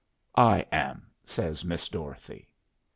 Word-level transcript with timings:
"I 0.35 0.65
am," 0.71 1.11
says 1.27 1.63
Miss 1.63 1.87
Dorothy. 1.87 2.49